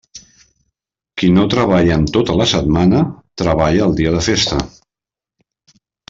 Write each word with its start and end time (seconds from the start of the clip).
Qui 1.21 1.27
no 1.33 1.41
treballa 1.53 1.97
en 2.01 2.07
tota 2.15 2.37
la 2.39 2.47
setmana, 2.53 3.01
treballa 3.41 3.83
el 3.89 3.93
dia 3.99 4.15
de 4.15 4.23
festa. 4.29 4.59